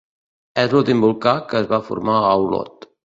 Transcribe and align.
És 0.61 0.71
l'últim 0.71 1.03
volcà 1.05 1.33
que 1.51 1.61
es 1.61 1.69
va 1.75 1.81
formar 1.91 2.17
a 2.23 2.33
Olot. 2.47 2.91